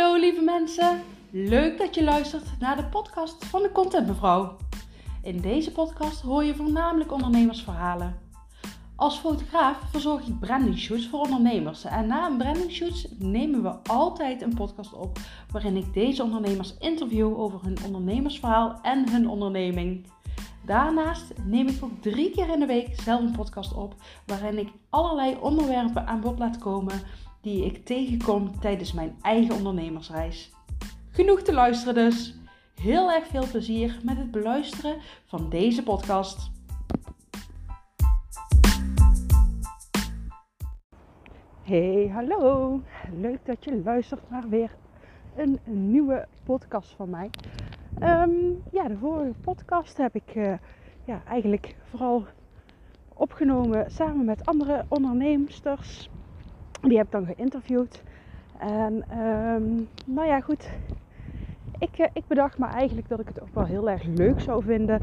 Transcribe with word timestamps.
Hallo 0.00 0.20
lieve 0.20 0.42
mensen, 0.42 1.00
leuk 1.30 1.78
dat 1.78 1.94
je 1.94 2.04
luistert 2.04 2.58
naar 2.58 2.76
de 2.76 2.84
podcast 2.84 3.44
van 3.44 3.62
de 3.62 3.72
Content 3.72 4.06
Mevrouw. 4.06 4.56
In 5.22 5.40
deze 5.40 5.72
podcast 5.72 6.20
hoor 6.20 6.44
je 6.44 6.54
voornamelijk 6.54 7.12
ondernemersverhalen. 7.12 8.18
Als 8.96 9.18
fotograaf 9.18 9.78
verzorg 9.90 10.26
ik 10.26 10.38
branding 10.38 10.78
shoots 10.78 11.08
voor 11.08 11.20
ondernemers 11.20 11.84
en 11.84 12.06
na 12.06 12.26
een 12.26 12.36
branding 12.36 12.70
shoots 12.70 13.08
nemen 13.18 13.62
we 13.62 13.68
altijd 13.82 14.42
een 14.42 14.54
podcast 14.54 14.92
op 14.92 15.18
waarin 15.50 15.76
ik 15.76 15.92
deze 15.92 16.22
ondernemers 16.22 16.74
interview 16.78 17.40
over 17.40 17.60
hun 17.62 17.78
ondernemersverhaal 17.84 18.78
en 18.82 19.10
hun 19.10 19.28
onderneming. 19.28 20.06
Daarnaast 20.64 21.32
neem 21.44 21.68
ik 21.68 21.84
ook 21.84 22.02
drie 22.02 22.30
keer 22.30 22.48
in 22.48 22.60
de 22.60 22.66
week 22.66 23.00
zelf 23.00 23.20
een 23.20 23.36
podcast 23.36 23.74
op 23.74 23.94
waarin 24.26 24.58
ik 24.58 24.68
allerlei 24.90 25.36
onderwerpen 25.40 26.06
aan 26.06 26.20
bod 26.20 26.38
laat 26.38 26.58
komen 26.58 27.00
die 27.40 27.64
ik 27.64 27.84
tegenkom 27.84 28.60
tijdens 28.60 28.92
mijn 28.92 29.16
eigen 29.22 29.54
ondernemersreis. 29.54 30.50
Genoeg 31.10 31.42
te 31.42 31.52
luisteren 31.52 31.94
dus. 31.94 32.34
Heel 32.74 33.12
erg 33.12 33.26
veel 33.26 33.46
plezier 33.50 34.00
met 34.02 34.16
het 34.16 34.30
beluisteren 34.30 34.96
van 35.26 35.50
deze 35.50 35.82
podcast. 35.82 36.50
Hey, 41.62 42.10
hallo. 42.12 42.80
Leuk 43.20 43.46
dat 43.46 43.64
je 43.64 43.80
luistert 43.84 44.30
naar 44.30 44.48
weer 44.48 44.76
een, 45.36 45.58
nieuwe 45.64 46.26
podcast 46.44 46.90
van 46.90 47.10
mij. 47.10 47.30
Ehm, 47.98 48.30
ja, 48.72 48.88
de 48.88 48.96
vorige 48.96 49.34
podcast 49.40 49.96
heb 49.96 50.14
ik 50.14 50.34
uh, 50.34 50.52
ja, 51.04 51.22
eigenlijk 51.28 51.76
vooral 51.90 52.24
opgenomen 53.14 53.90
samen 53.90 54.24
met 54.24 54.46
andere 54.46 54.84
onderneemsters 54.88 56.10
die 56.80 56.96
heb 56.96 57.06
ik 57.06 57.12
dan 57.12 57.26
geïnterviewd. 57.26 58.02
En 58.58 59.18
um, 59.18 59.88
nou 60.06 60.26
ja, 60.26 60.40
goed. 60.40 60.70
Ik, 61.78 61.98
uh, 61.98 62.06
ik 62.12 62.26
bedacht 62.26 62.58
me 62.58 62.66
eigenlijk 62.66 63.08
dat 63.08 63.20
ik 63.20 63.28
het 63.28 63.40
ook 63.40 63.54
wel 63.54 63.64
heel 63.64 63.90
erg 63.90 64.04
leuk 64.04 64.40
zou 64.40 64.62
vinden 64.62 65.00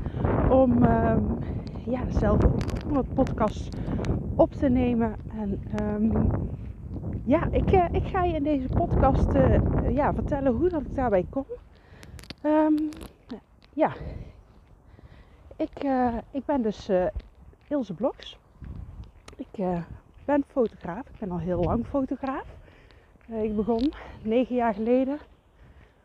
om 0.50 0.84
um, 0.84 1.38
ja, 1.86 2.10
zelf 2.10 2.46
ook 2.46 2.62
wat 2.88 3.14
podcasts 3.14 3.70
op 4.36 4.54
te 4.54 4.70
nemen. 4.70 5.16
En 5.40 5.62
um, 5.84 6.30
ja, 7.24 7.48
ik, 7.52 7.72
uh, 7.72 7.86
ik 7.92 8.04
ga 8.04 8.24
je 8.24 8.36
in 8.36 8.44
deze 8.44 8.68
podcast 8.68 9.34
uh, 9.34 9.96
ja, 9.96 10.14
vertellen 10.14 10.54
hoe 10.54 10.70
dat 10.70 10.82
ik 10.82 10.96
daarbij 10.96 11.26
kom. 11.30 11.46
ja, 13.74 13.94
ik, 15.56 15.86
ik 16.32 16.46
ben 16.46 16.62
dus 16.62 16.90
Ilse 17.68 17.94
Blogs. 17.94 18.38
Ik 19.36 19.82
ben 20.28 20.44
fotograaf. 20.48 21.10
Ik 21.10 21.20
ben 21.20 21.32
al 21.32 21.40
heel 21.40 21.64
lang 21.64 21.86
fotograaf. 21.86 22.46
Uh, 23.30 23.44
ik 23.44 23.56
begon 23.56 23.94
negen 24.22 24.56
jaar 24.56 24.74
geleden. 24.74 25.18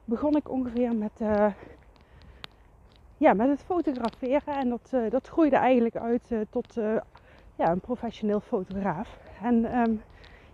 Begon 0.05 0.37
ik 0.37 0.51
ongeveer 0.51 0.97
met, 0.97 1.21
uh, 1.23 1.47
ja, 3.17 3.33
met 3.33 3.49
het 3.49 3.63
fotograferen. 3.63 4.55
En 4.55 4.69
dat, 4.69 4.91
uh, 4.95 5.11
dat 5.11 5.29
groeide 5.29 5.57
eigenlijk 5.57 5.97
uit 5.97 6.31
tot 6.51 6.75
ja, 7.57 7.71
een 7.71 7.81
professioneel 7.81 8.41
fotograaf. 8.41 9.19
En 9.43 9.79
um, 9.79 10.03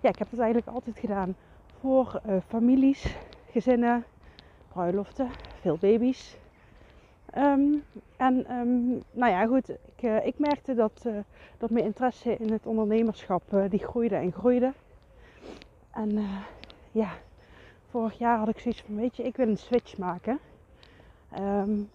ja, 0.01 0.09
ik 0.09 0.19
heb 0.19 0.31
dat 0.31 0.41
eigenlijk 0.41 0.75
altijd 0.75 0.99
gedaan 0.99 1.37
voor 1.81 2.21
families, 2.47 3.17
gezinnen, 3.51 4.05
bruiloften, 4.69 5.31
veel 5.61 5.77
baby's. 5.81 6.37
Um, 7.37 7.83
en 8.17 8.53
um, 8.53 9.03
nou 9.11 9.33
ja, 9.33 9.47
goed, 9.47 9.69
ik, 9.69 10.03
uh, 10.03 10.27
ik 10.27 10.39
merkte 10.39 10.75
dat, 10.75 11.03
uh, 11.07 11.19
dat 11.59 11.71
mijn 11.71 11.85
interesse 11.85 12.37
in 12.37 12.53
het 12.53 12.67
ondernemerschap 12.67 13.43
uh, 13.53 13.65
die 13.71 13.85
groeide 13.85 14.15
en 14.15 14.33
groeide. 14.33 14.73
En 15.91 16.19
ja, 16.93 17.11
vorig 17.91 18.19
jaar 18.19 18.39
had 18.39 18.49
ik 18.49 18.59
zoiets 18.59 18.83
van, 18.83 18.97
weet 18.97 19.17
je, 19.17 19.23
ik 19.23 19.37
wil 19.37 19.49
een 19.49 19.59
switch 19.59 19.99
maken. 19.99 20.39
Um, 21.39 21.91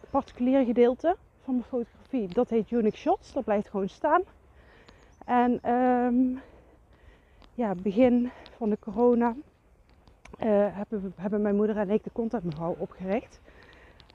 het 0.00 0.10
particuliere 0.10 0.64
gedeelte 0.64 1.16
van 1.44 1.54
mijn 1.54 1.66
fotografie, 1.66 2.28
dat 2.28 2.50
heet 2.50 2.70
Unique 2.70 2.96
Shots, 2.96 3.32
dat 3.32 3.44
blijft 3.44 3.68
gewoon 3.68 3.88
staan. 3.88 4.22
En 5.24 5.60
ja, 7.54 7.74
begin 7.74 8.30
van 8.56 8.70
de 8.70 8.78
corona 8.78 9.34
hebben, 10.38 11.12
hebben 11.16 11.42
mijn 11.42 11.56
moeder 11.56 11.76
en 11.76 11.90
ik 11.90 12.04
de 12.04 12.12
Content 12.12 12.58
opgericht. 12.78 13.40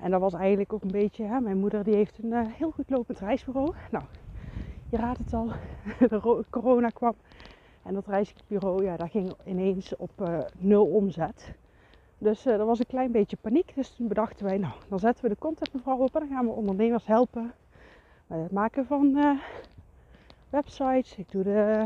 En 0.02 0.12
dat 0.12 0.20
was 0.20 0.34
eigenlijk 0.34 0.74
ook 0.74 0.84
een 0.84 0.92
beetje, 0.92 1.24
hè, 1.24 1.40
mijn 1.40 1.58
moeder 1.58 1.84
die 1.84 1.96
heeft 1.96 2.18
een 2.24 2.32
uh, 2.32 2.42
heel 2.48 2.72
goed 2.72 2.90
lopend 2.90 3.20
reisbureau. 3.20 3.74
Nou, 3.92 4.04
je 4.90 4.98
raadt 4.98 5.18
het 5.18 5.34
al, 5.34 5.52
de 6.10 6.46
corona 6.50 6.90
kwam. 6.90 7.14
En 7.84 7.94
dat 7.94 8.08
reisbureau, 8.08 8.84
ja, 8.84 8.98
daar 8.98 9.10
ging 9.10 9.34
ineens 9.46 9.96
op 9.96 10.12
uh, 10.22 10.40
nul 10.58 10.86
omzet. 10.86 11.54
Dus 12.18 12.46
uh, 12.46 12.54
er 12.54 12.66
was 12.66 12.80
een 12.80 12.86
klein 12.86 13.12
beetje 13.12 13.38
paniek. 13.42 13.76
Dus 13.76 13.90
toen 13.96 14.08
bedachten 14.08 14.46
wij, 14.46 14.58
nou, 14.58 14.74
dan 14.88 15.00
zetten 15.00 15.24
we 15.24 15.30
de 15.30 15.40
content 15.40 15.74
mevrouw 15.74 15.98
op 15.98 16.16
en 16.16 16.20
dan 16.20 16.30
gaan 16.30 16.46
we 16.46 16.52
ondernemers 16.52 17.06
helpen 17.06 17.52
met 18.28 18.42
het 18.42 18.52
maken 18.52 18.86
van 18.86 19.38
websites. 20.50 21.16
Ik 21.16 21.32
doe 21.32 21.44
de 21.44 21.86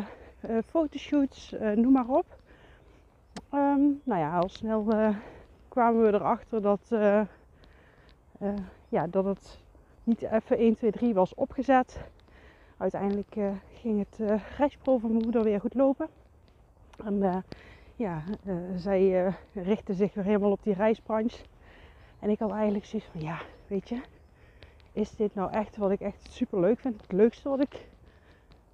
fotoshoots, 0.65 1.55
noem 1.75 1.91
maar 1.91 2.07
op. 2.07 2.25
Um, 3.53 4.01
nou 4.03 4.19
ja, 4.19 4.37
al 4.37 4.49
snel 4.49 4.85
kwamen 5.67 6.01
we 6.01 6.13
erachter 6.13 6.61
dat 6.61 6.91
uh, 8.45 8.53
ja, 8.89 9.07
dat 9.07 9.25
het 9.25 9.59
niet 10.03 10.21
even 10.21 10.57
1, 10.57 10.75
2, 10.75 10.91
3 10.91 11.13
was 11.13 11.33
opgezet. 11.33 11.99
Uiteindelijk 12.77 13.35
uh, 13.35 13.51
ging 13.73 14.05
het 14.09 14.19
uh, 14.19 14.69
van 14.83 14.99
mijn 15.01 15.23
moeder 15.23 15.43
weer 15.43 15.59
goed 15.59 15.73
lopen. 15.73 16.07
En 17.05 17.43
ja, 17.95 18.23
zij 18.75 19.33
richtte 19.53 19.93
zich 19.93 20.13
weer 20.13 20.23
helemaal 20.23 20.51
op 20.51 20.63
die 20.63 20.73
reisbranche. 20.73 21.43
En 22.19 22.29
ik 22.29 22.39
had 22.39 22.51
eigenlijk 22.51 22.85
zoiets 22.85 23.09
van, 23.11 23.21
ja, 23.21 23.41
weet 23.67 23.89
je, 23.89 24.01
is 24.91 25.11
dit 25.11 25.35
nou 25.35 25.51
echt 25.51 25.77
wat 25.77 25.91
ik 25.91 25.99
echt 25.99 26.27
super 26.31 26.59
leuk 26.59 26.79
vind? 26.79 27.01
Het 27.01 27.11
leukste 27.11 27.49
wat 27.49 27.59
ik 27.59 27.87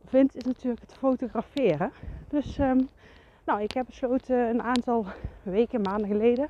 vind 0.06 0.36
is 0.36 0.44
natuurlijk 0.44 0.82
het 0.82 0.94
fotograferen. 0.94 1.92
Dus 2.28 2.58
um, 2.58 2.90
nou, 3.46 3.62
ik 3.62 3.72
heb 3.72 3.86
besloten 3.86 4.50
een 4.50 4.62
aantal 4.62 5.06
weken, 5.44 5.82
maanden 5.82 6.08
geleden 6.08 6.50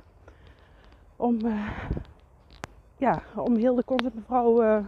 om 1.16 1.38
ja, 3.02 3.22
om 3.36 3.56
heel 3.56 3.74
de 3.74 3.84
content 3.84 4.14
mevrouw 4.14 4.62
uh, 4.62 4.84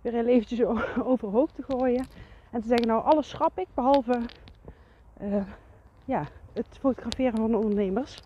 weer 0.00 0.12
heel 0.12 0.26
eventjes 0.26 0.62
overhoop 1.12 1.50
te 1.54 1.62
gooien. 1.62 2.06
En 2.50 2.60
te 2.60 2.66
zeggen, 2.66 2.86
nou 2.86 3.04
alles 3.04 3.28
schrap 3.28 3.58
ik 3.58 3.66
behalve 3.74 4.20
uh, 5.22 5.42
ja, 6.04 6.24
het 6.52 6.66
fotograferen 6.80 7.36
van 7.36 7.50
de 7.50 7.56
ondernemers. 7.56 8.22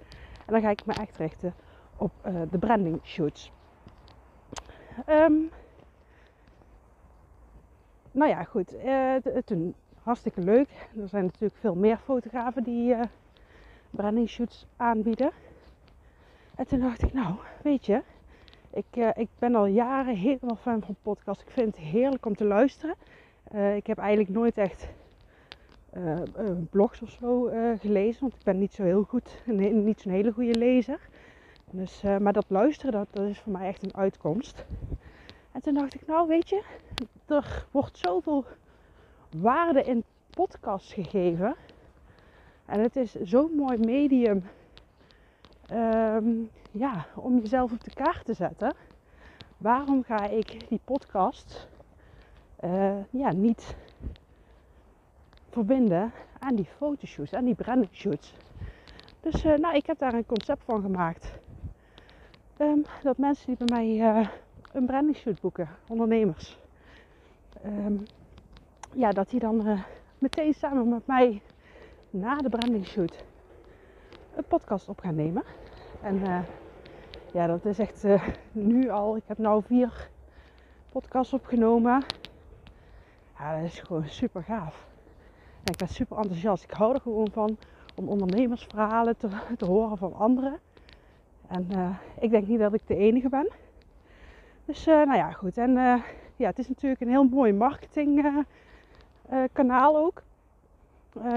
En 0.46 0.52
dan 0.52 0.60
ga 0.60 0.70
ik 0.70 0.86
me 0.86 0.92
echt 0.92 1.16
richten 1.16 1.54
op 1.96 2.12
uh, 2.26 2.42
de 2.50 2.58
branding 2.58 3.00
shoots. 3.02 3.52
Um, 5.08 5.50
nou 8.12 8.30
ja, 8.30 8.44
goed. 8.44 8.74
het 9.22 9.50
is 9.50 9.58
hartstikke 10.02 10.40
leuk. 10.40 10.68
Er 11.00 11.08
zijn 11.08 11.24
natuurlijk 11.24 11.60
veel 11.60 11.74
meer 11.74 11.98
fotografen 11.98 12.62
die 12.62 12.96
branding 13.90 14.28
shoots 14.28 14.66
aanbieden. 14.76 15.30
En 16.54 16.66
toen 16.66 16.80
dacht 16.80 17.02
ik, 17.02 17.12
nou, 17.12 17.34
weet 17.62 17.86
je, 17.86 18.02
ik, 18.74 18.96
uh, 18.96 19.08
ik 19.14 19.28
ben 19.38 19.54
al 19.54 19.66
jaren 19.66 20.16
helemaal 20.16 20.56
fan 20.56 20.82
van 20.82 20.96
podcasts. 21.02 21.42
Ik 21.42 21.50
vind 21.50 21.76
het 21.76 21.84
heerlijk 21.84 22.26
om 22.26 22.36
te 22.36 22.44
luisteren. 22.44 22.94
Uh, 23.54 23.76
ik 23.76 23.86
heb 23.86 23.98
eigenlijk 23.98 24.30
nooit 24.30 24.58
echt 24.58 24.88
uh, 25.96 26.20
blogs 26.70 27.02
of 27.02 27.10
zo 27.10 27.50
gelezen, 27.78 28.20
want 28.20 28.34
ik 28.34 28.42
ben 28.44 28.58
niet 28.58 28.72
zo 28.72 28.82
heel 28.82 29.02
goed, 29.02 29.42
niet 29.86 30.00
zo'n 30.00 30.12
hele 30.12 30.32
goede 30.32 30.58
lezer. 30.58 31.00
Dus, 31.70 32.02
maar 32.02 32.32
dat 32.32 32.44
luisteren, 32.48 32.92
dat, 32.92 33.08
dat 33.10 33.28
is 33.28 33.38
voor 33.38 33.52
mij 33.52 33.68
echt 33.68 33.82
een 33.82 33.96
uitkomst. 33.96 34.64
En 35.52 35.60
toen 35.60 35.74
dacht 35.74 35.94
ik, 35.94 36.06
nou 36.06 36.28
weet 36.28 36.48
je, 36.48 36.62
er 37.26 37.66
wordt 37.70 37.98
zoveel 37.98 38.44
waarde 39.36 39.82
in 39.82 40.04
podcasts 40.30 40.92
gegeven. 40.92 41.56
En 42.66 42.80
het 42.80 42.96
is 42.96 43.14
zo'n 43.14 43.54
mooi 43.56 43.78
medium 43.78 44.44
um, 45.72 46.50
ja, 46.70 47.06
om 47.14 47.38
jezelf 47.38 47.72
op 47.72 47.84
de 47.84 47.94
kaart 47.94 48.24
te 48.24 48.34
zetten. 48.34 48.74
Waarom 49.56 50.02
ga 50.02 50.24
ik 50.24 50.68
die 50.68 50.80
podcast 50.84 51.68
uh, 52.64 52.96
ja, 53.10 53.32
niet 53.32 53.76
verbinden 55.50 56.12
aan 56.38 56.54
die 56.54 56.68
fotoshoots, 56.76 57.34
aan 57.34 57.44
die 57.44 57.54
branding 57.54 57.94
shoots? 57.94 58.34
Dus 59.20 59.44
uh, 59.44 59.56
nou, 59.56 59.74
ik 59.74 59.86
heb 59.86 59.98
daar 59.98 60.14
een 60.14 60.26
concept 60.26 60.62
van 60.64 60.82
gemaakt. 60.82 61.32
Um, 62.58 62.84
dat 63.02 63.18
mensen 63.18 63.46
die 63.46 63.66
bij 63.66 63.78
mij 63.78 64.16
uh, 64.16 64.28
een 64.72 64.86
branding 64.86 65.16
shoot 65.16 65.40
boeken, 65.40 65.68
ondernemers, 65.88 66.58
um, 67.66 68.02
ja, 68.92 69.10
dat 69.10 69.30
die 69.30 69.40
dan 69.40 69.84
meteen 70.18 70.54
samen 70.54 70.88
met 70.88 71.06
mij 71.06 71.42
na 72.10 72.36
de 72.36 72.48
branding 72.48 72.86
shoot 72.86 73.24
een 74.36 74.44
podcast 74.44 74.88
op 74.88 75.00
gaan 75.00 75.14
nemen. 75.14 75.42
En 76.00 76.16
uh, 76.16 76.40
ja, 77.32 77.46
dat 77.46 77.64
is 77.64 77.78
echt 77.78 78.04
uh, 78.04 78.28
nu 78.52 78.88
al. 78.88 79.16
Ik 79.16 79.22
heb 79.26 79.38
nu 79.38 79.62
vier 79.62 80.08
podcasts 80.92 81.32
opgenomen. 81.32 82.04
Ja, 83.38 83.56
dat 83.56 83.64
is 83.64 83.80
gewoon 83.80 84.08
super 84.08 84.42
gaaf. 84.42 84.86
En 85.64 85.72
ik 85.72 85.76
ben 85.76 85.88
super 85.88 86.16
enthousiast. 86.16 86.64
Ik 86.64 86.70
hou 86.70 86.94
er 86.94 87.00
gewoon 87.00 87.28
van 87.32 87.56
om 87.94 88.08
ondernemersverhalen 88.08 89.16
te, 89.16 89.28
te 89.56 89.64
horen 89.64 89.96
van 89.96 90.14
anderen. 90.14 90.58
En 91.46 91.68
ik 92.20 92.30
denk 92.30 92.46
niet 92.46 92.58
dat 92.58 92.74
ik 92.74 92.86
de 92.86 92.96
enige 92.96 93.28
ben. 93.28 93.48
Dus 94.64 94.84
nou 94.84 95.16
ja, 95.16 95.30
goed. 95.30 95.58
En 95.58 95.72
ja, 96.36 96.46
het 96.46 96.58
is 96.58 96.68
natuurlijk 96.68 97.00
een 97.00 97.08
heel 97.08 97.24
mooi 97.24 97.52
marketingkanaal 97.52 99.96
ook. 99.96 100.22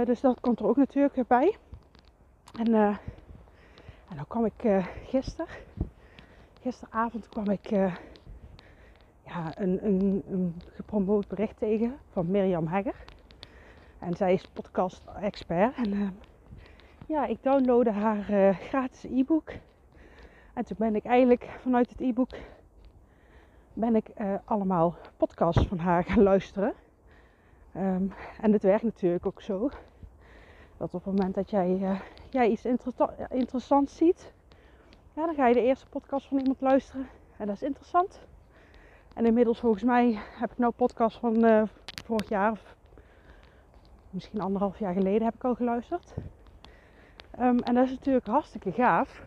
dus 0.06 0.22
dat 0.22 0.40
komt 0.40 0.60
er 0.60 0.68
ook 0.68 0.78
natuurlijk 0.78 1.28
bij. 1.28 1.58
En, 2.58 2.74
en 4.10 4.16
dan 4.16 4.28
kwam 4.28 4.46
ik 4.46 4.86
gisteren, 5.04 5.48
gisteravond 6.62 7.30
kwam 7.30 7.50
ik 7.50 7.70
ja, 9.28 9.52
een, 9.56 9.86
een, 9.86 10.24
een 10.30 10.62
gepromoot 10.74 11.28
bericht 11.28 11.58
tegen 11.58 11.98
van 12.12 12.32
Mirjam 12.32 12.68
Hegger. 12.68 12.96
En 14.00 14.16
zij 14.16 14.34
is 14.34 14.48
podcast-expert. 14.48 15.76
En 15.76 15.94
uh, 15.94 16.10
ja, 17.06 17.26
ik 17.26 17.44
downloadde 17.44 17.92
haar 17.92 18.30
uh, 18.30 18.58
gratis 18.58 19.04
e-book. 19.04 19.52
En 20.54 20.66
toen 20.66 20.78
ben 20.80 20.96
ik 20.96 21.06
eigenlijk 21.06 21.50
vanuit 21.62 21.90
het 21.90 22.02
e-book 22.02 22.36
ben 23.74 23.96
ik 23.96 24.10
uh, 24.18 24.34
allemaal 24.46 24.96
podcasts 25.18 25.68
van 25.68 25.78
haar 25.78 26.04
gaan 26.04 26.24
luisteren. 26.24 26.74
Um, 27.76 28.14
en 28.42 28.52
het 28.52 28.64
werkt 28.64 28.84
natuurlijk 28.84 29.26
ook 29.26 29.42
zo. 29.42 29.70
Dat 30.78 30.94
op 30.94 31.06
het 31.06 31.16
moment 31.16 31.36
dat 31.36 31.50
jij, 31.50 32.00
jij 32.38 32.50
iets 32.50 32.66
interessants 33.30 33.98
ziet, 33.98 34.34
ja, 35.14 35.26
dan 35.26 35.36
ga 35.36 35.48
je 35.48 35.54
de 35.54 35.62
eerste 35.62 35.88
podcast 35.88 36.28
van 36.28 36.38
iemand 36.38 36.62
luisteren. 36.62 37.08
En 37.38 37.46
dat 37.46 37.56
is 37.56 37.64
interessant. 37.64 38.20
En 39.14 39.26
inmiddels 39.26 39.60
volgens 39.60 39.84
mij 39.84 40.20
heb 40.40 40.52
ik 40.52 40.58
nou 40.58 40.74
podcast 40.76 41.18
van 41.18 41.46
uh, 41.46 41.64
vorig 42.06 42.30
jaar 42.30 42.52
of 42.52 42.76
misschien 44.10 44.42
anderhalf 44.42 44.80
jaar 44.80 44.94
geleden 44.94 45.24
heb 45.24 45.34
ik 45.34 45.44
al 45.44 45.56
geluisterd. 45.56 46.14
Um, 47.40 47.60
en 47.60 47.74
dat 47.74 47.86
is 47.86 47.92
natuurlijk 47.92 48.28
hartstikke 48.28 48.72
gaaf. 48.72 49.26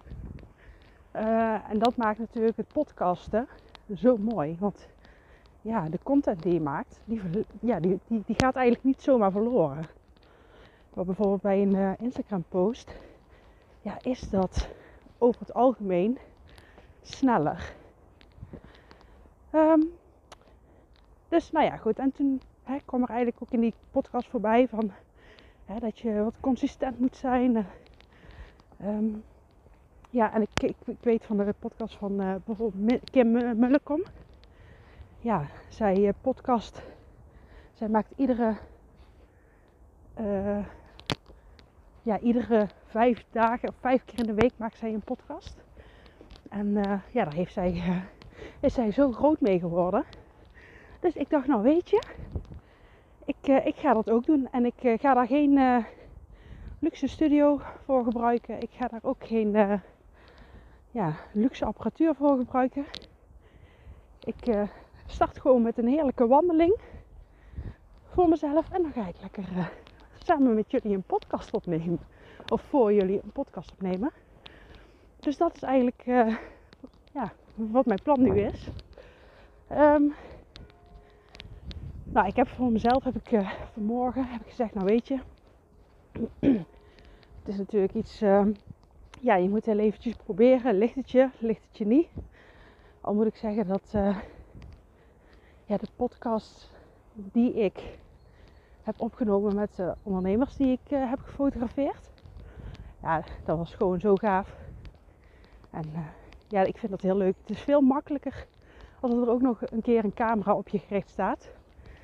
Uh, 1.16 1.70
en 1.70 1.78
dat 1.78 1.96
maakt 1.96 2.18
natuurlijk 2.18 2.56
het 2.56 2.72
podcasten 2.72 3.48
zo 3.96 4.16
mooi. 4.16 4.56
Want 4.58 4.88
ja, 5.62 5.88
de 5.88 5.98
content 6.02 6.42
die 6.42 6.52
je 6.52 6.60
maakt, 6.60 7.00
die, 7.04 7.20
ja, 7.60 7.80
die, 7.80 7.98
die, 8.06 8.22
die 8.26 8.36
gaat 8.38 8.54
eigenlijk 8.54 8.84
niet 8.84 9.02
zomaar 9.02 9.30
verloren. 9.30 9.86
Maar 10.94 11.04
bijvoorbeeld 11.04 11.40
bij 11.40 11.62
een 11.62 11.74
uh, 11.74 11.92
Instagram 11.98 12.44
post, 12.48 12.94
ja, 13.80 13.98
is 14.02 14.30
dat 14.30 14.68
over 15.18 15.40
het 15.40 15.54
algemeen 15.54 16.18
sneller. 17.02 17.74
Um, 19.52 19.92
dus 21.28 21.50
nou 21.50 21.64
ja, 21.64 21.76
goed. 21.76 21.98
En 21.98 22.12
toen 22.12 22.40
hè, 22.62 22.76
kwam 22.84 23.02
er 23.02 23.08
eigenlijk 23.08 23.42
ook 23.42 23.50
in 23.50 23.60
die 23.60 23.74
podcast 23.90 24.28
voorbij 24.28 24.68
van 24.68 24.90
hè, 25.64 25.78
dat 25.78 25.98
je 25.98 26.22
wat 26.22 26.34
consistent 26.40 26.98
moet 26.98 27.16
zijn. 27.16 27.66
Um, 28.84 29.24
ja, 30.10 30.32
en 30.34 30.42
ik, 30.42 30.62
ik, 30.62 30.96
weet 31.00 31.24
van 31.24 31.36
de 31.36 31.54
podcast 31.58 31.96
van 31.96 32.20
uh, 32.20 32.34
bijvoorbeeld 32.44 33.10
Kim 33.10 33.58
Mullekom. 33.58 34.02
Ja, 35.18 35.46
zij 35.68 35.96
uh, 35.96 36.10
podcast. 36.20 36.82
Zij 37.72 37.88
maakt 37.88 38.12
iedere. 38.16 38.56
Ja, 42.02 42.18
iedere 42.18 42.68
vijf 42.86 43.24
dagen 43.30 43.68
of 43.68 43.74
vijf 43.80 44.04
keer 44.04 44.18
in 44.18 44.26
de 44.26 44.34
week 44.34 44.52
maakt 44.56 44.78
zij 44.78 44.94
een 44.94 45.00
podcast. 45.00 45.56
En 46.48 46.72
ja, 47.10 47.24
daar 47.24 47.34
heeft 47.34 47.52
zij 47.52 47.82
is 48.60 48.74
zij 48.74 48.90
zo 48.90 49.12
groot 49.12 49.40
mee 49.40 49.58
geworden. 49.58 50.04
Dus 51.00 51.14
ik 51.14 51.30
dacht, 51.30 51.46
nou 51.46 51.62
weet 51.62 51.90
je, 51.90 52.02
ik, 53.24 53.48
uh, 53.48 53.66
ik 53.66 53.76
ga 53.76 53.94
dat 53.94 54.10
ook 54.10 54.26
doen. 54.26 54.48
En 54.50 54.64
ik 54.64 55.00
ga 55.00 55.14
daar 55.14 55.26
geen 55.26 55.84
luxe 56.78 57.06
studio 57.06 57.60
voor 57.84 58.04
gebruiken. 58.04 58.62
Ik 58.62 58.70
ga 58.70 58.88
daar 58.88 59.02
ook 59.02 59.26
geen 59.26 59.80
ja, 60.90 61.14
luxe 61.32 61.64
apparatuur 61.64 62.14
voor 62.14 62.36
gebruiken. 62.36 62.84
Ik 64.20 64.68
start 65.06 65.40
gewoon 65.40 65.62
met 65.62 65.78
een 65.78 65.88
heerlijke 65.88 66.26
wandeling 66.26 66.78
voor 68.08 68.28
mezelf. 68.28 68.70
En 68.70 68.82
dan 68.82 68.92
ga 68.92 69.08
ik 69.08 69.20
lekker 69.20 69.70
samen 70.30 70.54
met 70.54 70.70
jullie 70.70 70.96
een 70.96 71.02
podcast 71.02 71.52
opnemen. 71.54 72.00
Of 72.48 72.62
voor 72.62 72.92
jullie 72.92 73.20
een 73.22 73.32
podcast 73.32 73.72
opnemen. 73.72 74.10
Dus 75.20 75.36
dat 75.36 75.54
is 75.54 75.62
eigenlijk 75.62 76.02
ja, 77.12 77.32
wat 77.54 77.86
mijn 77.86 78.02
plan 78.02 78.22
nu 78.22 78.40
is. 78.40 78.68
Um, 79.72 80.14
nou, 82.04 82.26
ik 82.26 82.36
heb 82.36 82.48
voor 82.48 82.72
mezelf, 82.72 83.04
heb 83.04 83.16
ik 83.16 83.32
uh, 83.32 83.50
vanmorgen 83.72 84.26
heb 84.26 84.40
ik 84.40 84.48
gezegd, 84.48 84.74
nou 84.74 84.86
weet 84.86 85.08
je, 85.08 85.18
het 87.40 87.46
is 87.46 87.56
natuurlijk 87.56 87.94
iets, 87.94 88.22
uh, 88.22 88.46
ja, 89.20 89.36
je 89.36 89.48
moet 89.48 89.66
heel 89.66 89.78
eventjes 89.78 90.14
proberen. 90.24 90.78
Ligt 90.78 90.94
het 90.94 91.10
je, 91.10 91.28
ligt 91.38 91.62
het 91.68 91.78
je 91.78 91.86
niet? 91.86 92.08
Al 93.00 93.14
moet 93.14 93.26
ik 93.26 93.36
zeggen 93.36 93.66
dat 93.66 93.92
uh, 93.94 94.18
ja, 95.64 95.76
de 95.76 95.88
podcast 95.96 96.70
die 97.14 97.54
ik 97.54 97.98
opgenomen 98.98 99.54
met 99.54 99.76
de 99.76 99.94
ondernemers 100.02 100.56
die 100.56 100.72
ik 100.72 100.90
heb 100.90 101.20
gefotografeerd, 101.22 102.10
ja, 103.02 103.22
dat 103.44 103.56
was 103.56 103.74
gewoon 103.74 104.00
zo 104.00 104.14
gaaf. 104.14 104.56
En 105.70 105.84
ja, 106.48 106.62
ik 106.62 106.78
vind 106.78 106.90
dat 106.90 107.00
heel 107.00 107.16
leuk. 107.16 107.34
Het 107.40 107.50
is 107.50 107.60
veel 107.60 107.80
makkelijker 107.80 108.46
als 109.00 109.12
er 109.12 109.28
ook 109.28 109.40
nog 109.40 109.60
een 109.70 109.82
keer 109.82 110.04
een 110.04 110.14
camera 110.14 110.54
op 110.54 110.68
je 110.68 110.78
gericht 110.78 111.10
staat. 111.10 111.48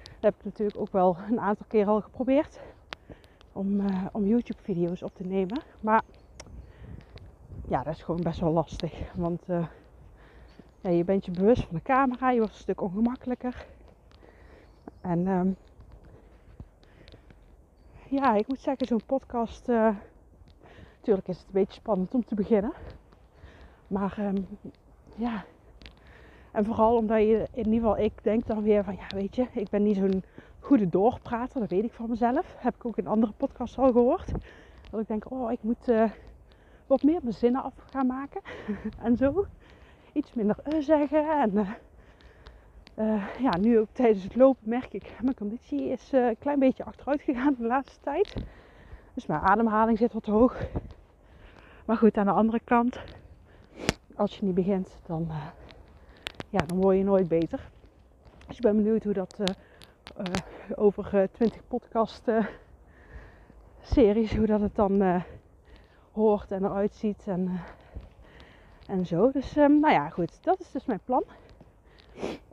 Dat 0.00 0.20
heb 0.20 0.34
ik 0.38 0.44
natuurlijk 0.44 0.78
ook 0.78 0.92
wel 0.92 1.16
een 1.30 1.40
aantal 1.40 1.66
keer 1.68 1.86
al 1.86 2.00
geprobeerd. 2.00 2.60
Om, 3.52 3.80
uh, 3.80 4.06
om 4.12 4.26
YouTube 4.26 4.62
video's 4.62 5.02
op 5.02 5.14
te 5.14 5.24
nemen. 5.24 5.60
Maar 5.80 6.02
ja, 7.68 7.82
dat 7.82 7.94
is 7.94 8.02
gewoon 8.02 8.22
best 8.22 8.40
wel 8.40 8.52
lastig. 8.52 9.14
Want 9.14 9.42
ja, 10.80 10.90
je 10.90 11.04
bent 11.04 11.24
je 11.24 11.30
bewust 11.30 11.64
van 11.64 11.76
de 11.76 11.82
camera. 11.82 12.30
Je 12.30 12.38
wordt 12.38 12.52
een 12.52 12.60
stuk 12.60 12.80
ongemakkelijker. 12.80 13.66
En 15.00 15.26
um, 15.26 15.56
ja, 18.08 18.34
ik 18.34 18.48
moet 18.48 18.60
zeggen, 18.60 18.86
zo'n 18.86 19.06
podcast... 19.06 19.68
Uh, 19.68 19.96
natuurlijk 20.96 21.28
is 21.28 21.38
het 21.38 21.46
een 21.46 21.52
beetje 21.52 21.80
spannend 21.80 22.14
om 22.14 22.24
te 22.24 22.34
beginnen. 22.34 22.72
Maar 23.86 24.16
um, 24.20 24.46
ja. 25.16 25.44
En 26.52 26.64
vooral 26.64 26.96
omdat 26.96 27.18
je 27.18 27.48
in 27.52 27.64
ieder 27.64 27.72
geval, 27.72 27.98
ik 27.98 28.12
denk 28.22 28.46
dan 28.46 28.62
weer 28.62 28.84
van 28.84 28.94
ja, 28.96 29.16
weet 29.16 29.36
je, 29.36 29.46
ik 29.52 29.68
ben 29.68 29.82
niet 29.82 29.96
zo'n 29.96 30.22
goede 30.60 30.88
doorprater, 30.88 31.60
dat 31.60 31.70
weet 31.70 31.84
ik 31.84 31.92
van 31.92 32.10
mezelf. 32.10 32.54
Heb 32.58 32.74
ik 32.74 32.86
ook 32.86 32.96
in 32.96 33.06
andere 33.06 33.32
podcasts 33.36 33.78
al 33.78 33.92
gehoord. 33.92 34.32
Dat 34.90 35.00
ik 35.00 35.08
denk, 35.08 35.30
oh, 35.30 35.52
ik 35.52 35.62
moet 35.62 35.88
uh, 35.88 36.10
wat 36.86 37.02
meer 37.02 37.20
mijn 37.22 37.34
zinnen 37.34 37.62
af 37.62 37.74
gaan 37.90 38.06
maken. 38.06 38.40
en 39.06 39.16
zo. 39.16 39.46
Iets 40.12 40.32
minder 40.32 40.56
uh 40.72 40.82
zeggen. 40.82 41.40
En 41.40 41.66
uh, 42.98 43.22
ja, 43.38 43.56
nu 43.56 43.78
ook 43.78 43.88
tijdens 43.92 44.24
het 44.24 44.34
lopen 44.34 44.68
merk 44.68 44.92
ik, 44.92 45.14
mijn 45.22 45.34
conditie 45.34 45.88
is 45.88 46.12
een 46.12 46.36
klein 46.38 46.58
beetje 46.58 46.84
achteruit 46.84 47.22
gegaan 47.22 47.54
de 47.58 47.66
laatste 47.66 48.00
tijd. 48.00 48.34
Dus 49.14 49.26
mijn 49.26 49.40
ademhaling 49.40 49.98
zit 49.98 50.12
wat 50.12 50.26
hoog. 50.26 50.60
Maar 51.84 51.96
goed, 51.96 52.16
aan 52.16 52.26
de 52.26 52.32
andere 52.32 52.60
kant 52.64 52.98
als 54.14 54.38
je 54.38 54.44
niet 54.44 54.54
begint, 54.54 54.98
dan, 55.06 55.26
uh, 55.28 55.46
ja, 56.50 56.58
dan 56.66 56.80
word 56.80 56.96
je 56.96 57.04
nooit 57.04 57.28
beter. 57.28 57.70
Dus 58.46 58.56
ik 58.56 58.62
ben 58.62 58.76
benieuwd 58.76 59.04
hoe 59.04 59.12
dat 59.12 59.40
over 60.74 61.28
20 61.32 61.66
podcast 61.68 62.22
series, 63.80 64.36
hoe 64.36 64.46
dat 64.46 64.60
het 64.60 64.74
dan 64.74 65.22
hoort 66.12 66.50
en 66.50 66.64
eruit 66.64 66.94
ziet 66.94 67.22
en, 67.26 67.60
en 68.86 69.06
zo. 69.06 69.30
Dus 69.30 69.56
um, 69.56 69.80
nou 69.80 69.92
ja, 69.92 70.08
goed, 70.08 70.38
dat 70.44 70.60
is 70.60 70.70
dus 70.70 70.84
mijn 70.84 71.00
plan. 71.04 71.24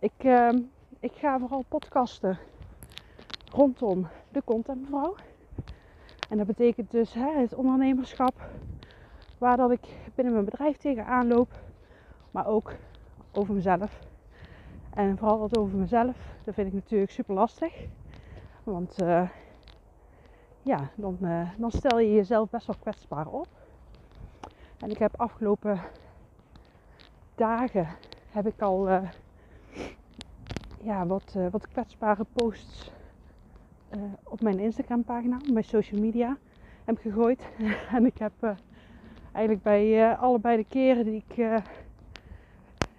Ik, 0.04 0.14
ehm, 0.18 0.60
ik 1.00 1.12
ga 1.14 1.40
vooral 1.40 1.64
podcasten 1.68 2.38
rondom 3.52 4.08
de 4.32 4.42
contentmevrouw. 4.44 5.16
En 6.30 6.38
dat 6.38 6.48
betekent 6.48 6.92
dus 6.92 7.14
hè, 7.14 7.32
het 7.32 7.54
ondernemerschap, 7.54 8.50
waar 9.38 9.58
dat 9.58 9.72
ik 9.72 9.88
binnen 10.16 10.34
mijn 10.34 10.46
bedrijf 10.46 10.78
tegenaan 10.78 11.28
loop. 11.28 11.52
Maar 12.32 12.48
ook 12.48 12.74
over 13.32 13.54
mezelf. 13.54 14.00
En 14.94 15.18
vooral 15.18 15.40
wat 15.40 15.58
over 15.58 15.78
mezelf, 15.78 16.18
dat 16.44 16.54
vind 16.54 16.68
ik 16.68 16.74
natuurlijk 16.74 17.12
super 17.12 17.34
lastig. 17.34 17.86
Want 18.64 19.02
uh, 19.02 19.30
ja, 20.62 20.90
dan, 20.96 21.18
uh, 21.22 21.50
dan 21.58 21.72
stel 21.72 22.00
je 22.00 22.14
jezelf 22.14 22.50
best 22.50 22.68
wel 22.68 22.76
kwetsbaar 22.80 23.28
op. 23.28 23.48
En 24.80 24.90
ik 24.90 24.98
heb 24.98 25.20
afgelopen 25.20 25.82
dagen 27.36 27.88
heb 28.32 28.48
ik 28.48 28.62
al 28.62 28.90
uh, 28.90 29.10
ja, 30.82 31.06
wat, 31.06 31.36
wat 31.52 31.68
kwetsbare 31.68 32.26
posts 32.34 32.92
op 34.24 34.42
mijn 34.42 34.60
Instagram 34.60 35.04
pagina, 35.04 35.36
op 35.36 35.52
mijn 35.52 35.66
social 35.66 36.02
media 36.02 36.38
heb 36.84 36.98
gegooid. 36.98 37.42
en 37.96 38.06
ik 38.06 38.18
heb 38.18 38.56
eigenlijk 39.32 39.64
bij 39.64 40.16
allebei 40.16 40.58
de 40.58 40.66
keren 40.66 41.06
die 41.06 41.24
ik 41.28 41.62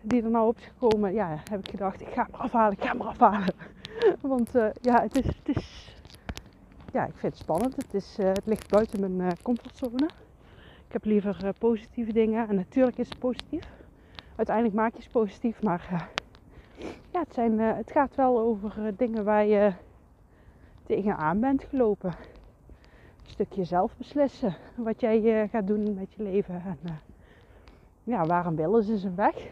die 0.02 0.22
er 0.22 0.30
nou 0.30 0.48
op 0.48 0.58
is 0.58 0.64
gekomen, 0.64 1.12
ja, 1.12 1.40
heb 1.50 1.58
ik 1.58 1.70
gedacht, 1.70 2.00
ik 2.00 2.08
ga 2.08 2.22
hem 2.22 2.34
afhalen, 2.34 2.72
ik 2.72 2.82
ga 2.82 2.88
hem 2.88 3.00
afhalen. 3.00 3.54
Want 4.20 4.50
ja, 4.80 5.02
het 5.02 5.16
is, 5.16 5.26
het 5.26 5.56
is, 5.56 5.94
ja, 6.92 7.04
ik 7.04 7.16
vind 7.16 7.32
het 7.32 7.42
spannend. 7.42 7.76
Het, 7.76 7.94
is, 7.94 8.16
het 8.16 8.46
ligt 8.46 8.70
buiten 8.70 9.16
mijn 9.16 9.42
comfortzone. 9.42 10.08
Ik 10.86 10.92
heb 10.92 11.04
liever 11.04 11.54
positieve 11.58 12.12
dingen. 12.12 12.48
En 12.48 12.54
natuurlijk 12.54 12.98
is 12.98 13.08
het 13.08 13.18
positief. 13.18 13.72
Uiteindelijk 14.36 14.76
maak 14.76 14.94
je 14.94 15.02
het 15.02 15.12
positief. 15.12 15.62
Maar 15.62 16.10
ja, 17.10 17.20
het, 17.20 17.34
zijn, 17.34 17.58
het 17.58 17.90
gaat 17.90 18.14
wel 18.14 18.38
over 18.38 18.96
dingen 18.96 19.24
waar 19.24 19.46
je 19.46 19.72
tegenaan 20.86 21.40
bent 21.40 21.62
gelopen. 21.62 22.10
Een 22.10 23.30
stukje 23.30 23.64
zelf 23.64 23.96
beslissen 23.96 24.56
wat 24.76 25.00
jij 25.00 25.48
gaat 25.48 25.66
doen 25.66 25.94
met 25.94 26.12
je 26.12 26.22
leven. 26.22 26.62
En 26.64 27.00
ja, 28.04 28.26
waarom 28.26 28.56
willen 28.56 28.82
ze 28.82 28.98
zijn 28.98 29.14
weg? 29.14 29.48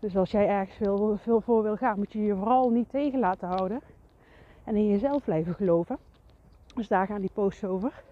Dus 0.00 0.16
als 0.16 0.30
jij 0.30 0.48
ergens 0.48 0.76
veel, 0.76 1.16
veel 1.16 1.40
voor 1.40 1.62
wil 1.62 1.76
gaan, 1.76 1.98
moet 1.98 2.12
je 2.12 2.22
je 2.22 2.34
vooral 2.34 2.70
niet 2.70 2.90
tegen 2.90 3.18
laten 3.18 3.48
houden. 3.48 3.80
En 4.64 4.76
in 4.76 4.88
jezelf 4.88 5.24
blijven 5.24 5.54
geloven. 5.54 5.98
Dus 6.74 6.88
daar 6.88 7.06
gaan 7.06 7.20
die 7.20 7.30
posts 7.32 7.64
over. 7.64 8.02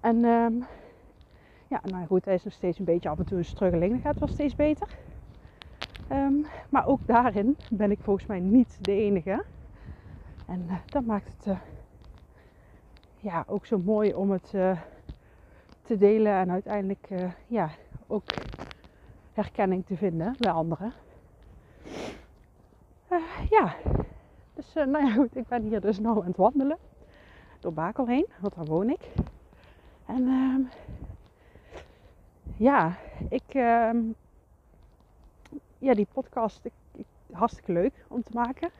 En 0.00 0.24
um, 0.24 0.64
ja, 1.68 1.80
nou 1.84 2.06
goed, 2.06 2.24
hij 2.24 2.34
is 2.34 2.44
nog 2.44 2.52
steeds 2.52 2.78
een 2.78 2.84
beetje 2.84 3.08
af 3.08 3.18
en 3.18 3.26
toe 3.26 3.38
een 3.38 3.44
struggeling. 3.44 3.92
Dat 3.92 4.02
gaat 4.02 4.18
wel 4.18 4.28
steeds 4.28 4.54
beter. 4.54 4.88
Um, 6.12 6.46
maar 6.68 6.86
ook 6.86 7.00
daarin 7.06 7.56
ben 7.70 7.90
ik 7.90 7.98
volgens 8.00 8.26
mij 8.26 8.40
niet 8.40 8.78
de 8.80 8.92
enige. 8.92 9.44
En 10.46 10.64
uh, 10.66 10.76
dat 10.86 11.04
maakt 11.04 11.28
het 11.36 11.46
uh, 11.46 11.58
ja, 13.20 13.44
ook 13.46 13.66
zo 13.66 13.78
mooi 13.78 14.14
om 14.14 14.30
het 14.30 14.52
uh, 14.54 14.78
te 15.82 15.96
delen 15.96 16.32
en 16.32 16.50
uiteindelijk 16.50 17.08
ja, 17.46 17.70
ook 18.06 18.24
herkenning 19.32 19.86
te 19.86 19.96
vinden 19.96 20.34
bij 20.38 20.50
anderen. 20.50 20.92
Ja, 23.50 23.74
dus 24.54 24.72
nou 24.72 25.06
ja 25.06 25.12
goed, 25.12 25.36
ik 25.36 25.46
ben 25.48 25.62
hier 25.62 25.80
dus 25.80 25.98
nu 25.98 26.06
aan 26.06 26.24
het 26.24 26.36
wandelen 26.36 26.78
door 27.60 27.72
Bakel 27.72 28.06
heen, 28.06 28.26
want 28.40 28.54
daar 28.54 28.64
woon 28.64 28.90
ik. 28.90 29.12
En 30.06 30.22
uh, 30.22 30.66
ja, 32.56 32.96
ik, 33.28 33.54
um, 33.54 34.14
ja, 35.86 35.94
die 35.94 36.06
podcast, 36.12 36.64
ik, 36.64 36.72
ik, 36.96 37.06
hartstikke 37.32 37.72
leuk 37.72 38.04
om 38.08 38.22
te 38.22 38.30
maken. 38.32 38.70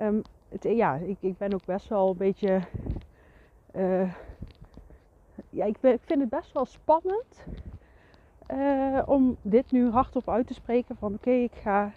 Um, 0.00 0.22
het, 0.48 0.62
ja, 0.62 0.94
ik, 0.94 1.16
ik 1.20 1.38
ben 1.38 1.54
ook 1.54 1.64
best 1.64 1.88
wel 1.88 2.10
een 2.10 2.16
beetje, 2.16 2.60
uh, 3.76 4.14
ja, 5.50 5.64
ik, 5.64 5.80
ben, 5.80 5.92
ik 5.92 6.00
vind 6.04 6.20
het 6.20 6.28
best 6.28 6.52
wel 6.52 6.64
spannend 6.64 7.46
uh, 8.50 9.02
om 9.06 9.36
dit 9.42 9.70
nu 9.70 9.90
hardop 9.90 10.28
uit 10.28 10.46
te 10.46 10.54
spreken 10.54 10.96
van 10.96 11.14
oké, 11.14 11.30
ik 11.30 11.54
ga 11.54 11.92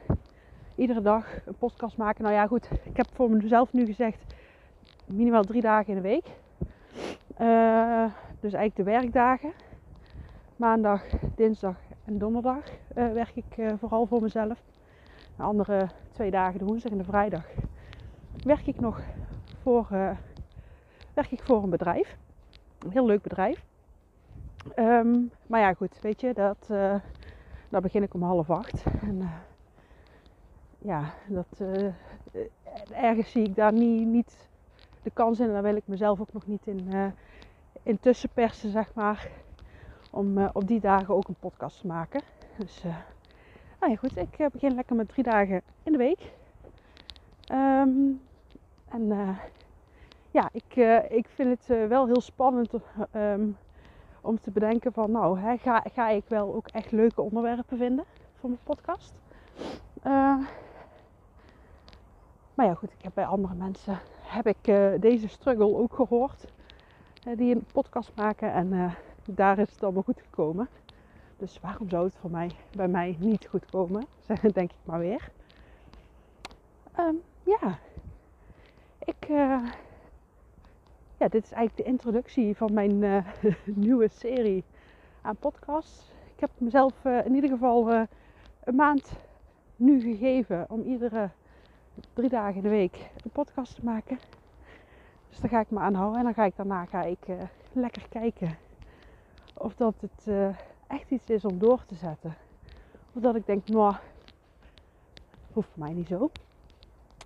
iedere 0.75 1.01
dag 1.01 1.45
een 1.45 1.57
podcast 1.57 1.97
maken. 1.97 2.23
Nou 2.23 2.35
ja, 2.35 2.47
goed, 2.47 2.69
ik 2.83 2.97
heb 2.97 3.07
voor 3.13 3.29
mezelf 3.29 3.73
nu 3.73 3.85
gezegd 3.85 4.23
minimaal 5.05 5.43
drie 5.43 5.61
dagen 5.61 5.95
in 5.95 6.01
de 6.01 6.07
week. 6.07 6.25
Dus 8.39 8.53
eigenlijk 8.53 8.75
de 8.75 8.83
werkdagen. 8.83 9.51
Maandag, 10.55 11.03
dinsdag 11.35 11.86
en 12.07 12.17
donderdag 12.17 12.63
uh, 12.95 13.11
werk 13.11 13.35
ik 13.35 13.75
vooral 13.79 14.05
voor 14.05 14.21
mezelf. 14.21 14.61
De 15.35 15.43
andere 15.43 15.89
twee 16.11 16.31
dagen, 16.31 16.59
de 16.59 16.65
woensdag 16.65 16.91
en 16.91 16.97
de 16.97 17.03
vrijdag, 17.03 17.45
werk 18.43 18.67
ik 18.67 18.79
nog 18.79 19.01
voor, 19.61 19.87
werk 21.13 21.31
ik 21.31 21.43
voor 21.43 21.63
een 21.63 21.69
bedrijf. 21.69 22.17
Een 22.79 22.91
heel 22.91 23.05
leuk 23.05 23.21
bedrijf. 23.21 23.65
Um, 24.75 25.31
maar 25.47 25.59
ja, 25.59 25.73
goed, 25.73 26.01
weet 26.01 26.21
je, 26.21 26.33
dat, 26.33 26.65
daar 27.69 27.81
begin 27.81 28.03
ik 28.03 28.13
om 28.13 28.23
half 28.23 28.49
acht. 28.49 28.83
En 29.01 29.29
ja, 30.77 31.13
dat, 31.27 31.61
ergens 32.91 33.31
zie 33.31 33.43
ik 33.43 33.55
daar 33.55 33.73
niet, 33.73 34.07
niet 34.07 34.49
de 35.03 35.11
kans 35.13 35.39
in. 35.39 35.45
En 35.45 35.53
daar 35.53 35.63
wil 35.63 35.75
ik 35.75 35.87
mezelf 35.87 36.19
ook 36.19 36.33
nog 36.33 36.47
niet 36.47 36.67
in, 36.67 37.13
in 37.83 37.99
tussenpersen, 37.99 38.71
zeg 38.71 38.93
maar. 38.93 39.29
Om 40.17 40.47
op 40.53 40.67
die 40.67 40.79
dagen 40.79 41.15
ook 41.15 41.27
een 41.27 41.35
podcast 41.39 41.79
te 41.81 41.87
maken. 41.87 42.21
Dus, 42.57 42.83
nou 43.79 43.91
ja, 43.91 43.97
goed, 43.97 44.17
ik 44.17 44.49
begin 44.51 44.75
lekker 44.75 44.95
met 44.95 45.09
drie 45.09 45.23
dagen 45.23 45.61
in 45.83 45.91
de 45.91 45.97
week. 45.97 46.33
Um, 47.51 48.21
en 48.87 49.37
ja, 50.31 50.49
ik, 50.51 50.75
ik 51.09 51.27
vind 51.27 51.49
het 51.49 51.87
wel 51.87 52.05
heel 52.05 52.21
spannend. 52.21 52.73
Um, 53.15 53.57
om 54.21 54.39
te 54.39 54.51
bedenken 54.51 54.93
van 54.93 55.11
nou, 55.11 55.39
hè, 55.39 55.57
ga, 55.57 55.83
ga 55.93 56.09
ik 56.09 56.23
wel 56.27 56.55
ook 56.55 56.67
echt 56.67 56.91
leuke 56.91 57.21
onderwerpen 57.21 57.77
vinden 57.77 58.05
voor 58.39 58.49
mijn 58.49 58.61
podcast. 58.63 59.13
Uh, 60.03 60.37
maar 62.53 62.65
ja 62.65 62.73
goed, 62.73 62.91
ik 62.91 63.03
heb 63.03 63.11
bij 63.13 63.25
andere 63.25 63.53
mensen 63.53 63.99
heb 64.21 64.47
ik 64.47 64.67
uh, 64.67 64.89
deze 64.99 65.27
struggle 65.27 65.75
ook 65.75 65.93
gehoord. 65.93 66.53
Uh, 67.27 67.37
die 67.37 67.55
een 67.55 67.65
podcast 67.73 68.11
maken 68.15 68.53
en 68.53 68.95
daar 69.35 69.59
is 69.59 69.71
het 69.71 69.83
allemaal 69.83 70.03
goed 70.03 70.21
gekomen. 70.21 70.67
Dus 71.37 71.59
waarom 71.59 71.89
zou 71.89 72.05
het 72.05 72.15
voor 72.15 72.31
mij, 72.31 72.51
bij 72.75 72.87
mij 72.87 73.15
niet 73.19 73.47
goed 73.47 73.65
komen? 73.65 74.05
Denk 74.53 74.71
ik 74.71 74.77
maar 74.83 74.99
weer. 74.99 75.31
Um, 76.99 77.21
ja, 77.43 77.79
ik 78.99 79.27
ja, 81.17 81.27
dit 81.27 81.43
is 81.43 81.51
eigenlijk 81.51 81.75
de 81.75 81.83
introductie 81.83 82.55
van 82.55 82.73
mijn 82.73 83.01
uh, 83.01 83.25
nieuwe 83.65 84.07
serie 84.07 84.63
aan 85.21 85.35
podcasts. 85.35 86.11
Ik 86.35 86.39
heb 86.39 86.49
mezelf 86.57 86.93
uh, 87.03 87.25
in 87.25 87.35
ieder 87.35 87.49
geval 87.49 87.91
een 88.63 88.75
maand 88.75 89.11
nu 89.75 90.01
gegeven 90.01 90.65
om 90.69 90.81
iedere 90.81 91.29
drie 92.13 92.29
dagen 92.29 92.55
in 92.55 92.61
de 92.61 92.69
week 92.69 93.09
een 93.23 93.31
podcast 93.31 93.75
te 93.75 93.85
maken. 93.85 94.19
Dus 95.29 95.39
daar 95.39 95.49
ga 95.49 95.59
ik 95.59 95.71
me 95.71 95.79
aan 95.79 95.93
houden 95.93 96.17
en 96.17 96.23
dan 96.23 96.33
ga 96.33 96.45
ik 96.45 96.55
daarna 96.55 96.85
ga 96.85 97.03
ik, 97.03 97.27
lekker 97.73 98.07
kijken 98.09 98.57
of 99.57 99.75
dat 99.75 99.93
het 99.99 100.55
echt 100.87 101.11
iets 101.11 101.29
is 101.29 101.45
om 101.45 101.59
door 101.59 101.85
te 101.85 101.95
zetten. 101.95 102.35
Of 103.13 103.21
dat 103.21 103.35
ik 103.35 103.45
denk, 103.45 103.67
nou, 103.67 103.95
hoeft 105.53 105.69
voor 105.73 105.83
mij 105.83 105.93
niet 105.93 106.07
zo. 106.07 106.29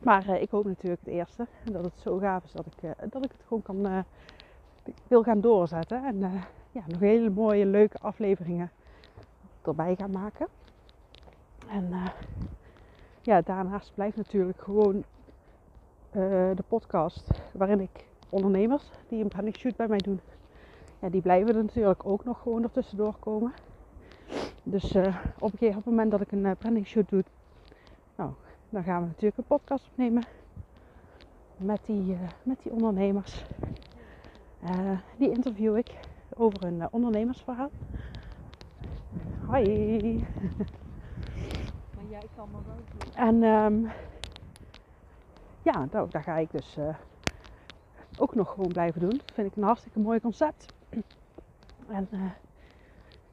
Maar 0.03 0.29
uh, 0.29 0.41
ik 0.41 0.49
hoop 0.49 0.65
natuurlijk 0.65 1.01
het 1.05 1.13
eerste. 1.13 1.47
Dat 1.63 1.83
het 1.83 1.99
zo 1.99 2.17
gaaf 2.17 2.43
is 2.43 2.51
dat 2.51 2.65
ik, 2.65 2.83
uh, 2.83 2.91
dat 3.09 3.25
ik 3.25 3.31
het 3.31 3.41
gewoon 3.47 3.61
kan, 3.61 4.05
wil 5.07 5.23
gaan 5.23 5.41
doorzetten. 5.41 6.05
En 6.05 6.19
ja, 6.71 6.83
nog 6.87 6.99
hele 6.99 7.29
mooie, 7.29 7.65
leuke 7.65 7.97
afleveringen 7.99 8.71
erbij 9.61 9.95
gaan 9.95 10.11
maken. 10.11 10.47
En 11.67 11.93
ja, 13.21 13.41
daarnaast 13.41 13.93
blijft 13.93 14.17
natuurlijk 14.17 14.61
gewoon 14.61 15.03
de 16.11 16.63
podcast 16.67 17.41
waarin 17.53 17.79
ik 17.79 18.05
ondernemers 18.29 18.91
die 19.07 19.21
een 19.21 19.27
branding 19.27 19.55
shoot 19.55 19.75
bij 19.75 19.87
mij 19.87 19.97
doen. 19.97 20.19
Ja, 21.01 21.09
die 21.09 21.21
blijven 21.21 21.55
er 21.55 21.63
natuurlijk 21.63 22.05
ook 22.05 22.23
nog 22.23 22.41
gewoon 22.41 22.63
ertussendoor 22.63 23.15
komen. 23.19 23.53
Dus 24.63 24.95
op 25.39 25.51
een 25.51 25.57
gegeven 25.57 25.81
moment 25.85 26.11
dat 26.11 26.21
ik 26.21 26.31
een 26.31 26.57
branding 26.57 26.87
shoot 26.87 27.09
doe, 27.09 27.23
nou, 28.15 28.31
dan 28.69 28.83
gaan 28.83 29.01
we 29.01 29.07
natuurlijk 29.07 29.37
een 29.37 29.43
podcast 29.43 29.87
opnemen 29.91 30.23
met 31.57 31.79
die, 31.85 32.11
uh, 32.11 32.19
met 32.43 32.57
die 32.63 32.71
ondernemers. 32.71 33.45
Uh, 34.63 34.91
die 35.17 35.29
interview 35.29 35.77
ik 35.77 35.99
over 36.35 36.63
een 36.63 36.77
uh, 36.77 36.85
ondernemersverhaal. 36.91 37.69
Hoi. 39.45 40.25
Maar 41.95 42.05
jij 42.09 42.23
kan 42.35 42.49
me 42.51 42.57
wel 42.65 42.75
doen. 42.75 43.13
En 43.15 43.43
um, 43.43 43.91
ja, 45.61 45.87
nou, 45.91 46.09
daar 46.09 46.23
ga 46.23 46.37
ik 46.37 46.51
dus 46.51 46.77
ook 48.17 48.35
nog 48.35 48.49
gewoon 48.49 48.71
blijven 48.71 49.01
doen. 49.01 49.09
Dat 49.09 49.31
vind 49.33 49.47
ik 49.47 49.55
een 49.55 49.63
hartstikke 49.63 49.99
mooi 49.99 50.19
concept. 50.19 50.73
En 51.87 52.09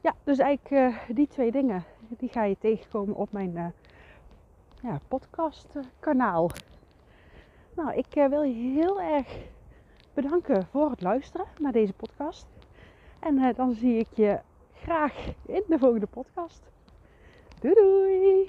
ja, 0.00 0.14
dus 0.24 0.38
eigenlijk 0.38 0.94
die 1.08 1.28
twee 1.28 1.50
dingen, 1.50 1.84
die 2.08 2.28
ga 2.28 2.44
je 2.44 2.58
tegenkomen 2.58 3.14
op 3.14 3.32
mijn 3.32 3.74
ja, 4.82 5.00
podcastkanaal. 5.08 6.50
Nou, 7.74 7.94
ik 7.94 8.16
uh, 8.16 8.26
wil 8.26 8.42
je 8.42 8.54
heel 8.54 9.00
erg 9.00 9.36
bedanken 10.14 10.66
voor 10.66 10.90
het 10.90 11.00
luisteren 11.00 11.46
naar 11.58 11.72
deze 11.72 11.92
podcast. 11.92 12.46
En 13.18 13.38
uh, 13.38 13.54
dan 13.54 13.72
zie 13.72 13.98
ik 13.98 14.08
je 14.14 14.38
graag 14.74 15.26
in 15.46 15.62
de 15.66 15.78
volgende 15.78 16.06
podcast. 16.06 16.62
Doei 17.60 17.74
doei! 17.74 18.46